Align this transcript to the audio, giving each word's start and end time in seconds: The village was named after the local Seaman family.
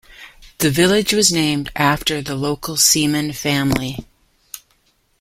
The 0.57 0.71
village 0.71 1.13
was 1.13 1.31
named 1.31 1.71
after 1.75 2.23
the 2.23 2.33
local 2.33 2.75
Seaman 2.75 3.33
family. 3.33 3.99